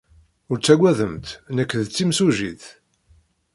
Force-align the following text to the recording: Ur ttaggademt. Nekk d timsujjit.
Ur 0.49 0.57
ttaggademt. 0.57 1.27
Nekk 1.55 1.71
d 1.85 1.87
timsujjit. 1.89 2.63